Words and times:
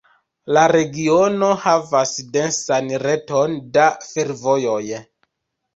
La 0.57 0.61
regiono 0.71 1.49
havas 1.67 2.15
densan 2.39 2.91
reton 3.07 3.55
da 3.79 3.87
fervojoj. 4.09 4.85